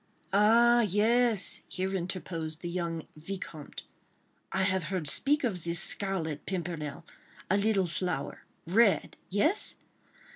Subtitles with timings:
[0.33, 3.83] "Ah, yes," here interposed the young Vicomte,
[4.51, 7.05] "I have heard speak of this Scarlet Pimpernel.
[7.51, 9.75] A little flower—red?—yes!